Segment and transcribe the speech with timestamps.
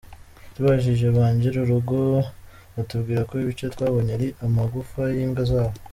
[0.53, 1.97] Tubajije banjiri urugo
[2.75, 5.75] batubwira ko ibice twabonye ari amagufa y’imbwa zabo.